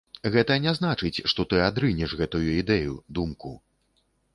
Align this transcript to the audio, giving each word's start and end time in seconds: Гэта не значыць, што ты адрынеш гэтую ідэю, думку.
Гэта 0.35 0.55
не 0.63 0.73
значыць, 0.77 1.23
што 1.33 1.47
ты 1.53 1.61
адрынеш 1.69 2.19
гэтую 2.25 2.45
ідэю, 2.61 3.01
думку. 3.21 3.59